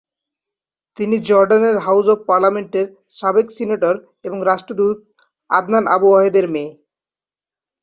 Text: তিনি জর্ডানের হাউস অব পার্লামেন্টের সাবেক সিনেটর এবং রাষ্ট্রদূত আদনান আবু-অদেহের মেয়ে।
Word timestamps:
তিনি 0.97 1.15
জর্ডানের 1.27 1.75
হাউস 1.77 2.05
অব 2.07 2.19
পার্লামেন্টের 2.29 2.87
সাবেক 3.17 3.47
সিনেটর 3.51 3.95
এবং 4.23 4.37
রাষ্ট্রদূত 4.41 4.97
আদনান 5.49 5.85
আবু-অদেহের 5.95 6.47
মেয়ে। 6.53 6.71